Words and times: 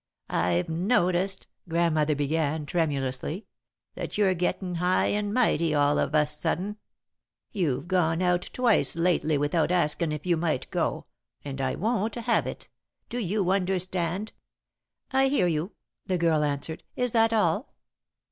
"I've 0.33 0.67
noticed," 0.67 1.45
Grandmother 1.69 2.15
began, 2.15 2.65
tremulously, 2.65 3.45
"that 3.93 4.17
you're 4.17 4.33
getting 4.33 4.73
high 4.81 5.09
and 5.09 5.31
mighty 5.31 5.75
all 5.75 5.99
of 5.99 6.15
a 6.15 6.25
sudden. 6.25 6.77
You've 7.51 7.87
gone 7.87 8.19
out 8.19 8.49
twice 8.51 8.95
lately 8.95 9.37
without 9.37 9.71
askin' 9.71 10.11
if 10.11 10.25
you 10.25 10.37
might 10.37 10.71
go, 10.71 11.05
and 11.45 11.61
I 11.61 11.75
won't 11.75 12.15
have 12.15 12.47
it. 12.47 12.67
Do 13.09 13.19
you 13.19 13.51
understand?" 13.51 14.33
"I 15.11 15.27
hear 15.27 15.45
you," 15.45 15.73
the 16.07 16.17
girl 16.17 16.43
answered. 16.43 16.83
"Is 16.95 17.11
that 17.11 17.31
all?" 17.31 17.75